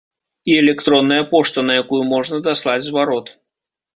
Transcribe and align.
І 0.51 0.53
электронная 0.61 1.19
пошта, 1.33 1.59
на 1.69 1.73
якую 1.81 2.01
можна 2.15 2.37
даслаць 2.47 2.81
зварот. 2.89 3.27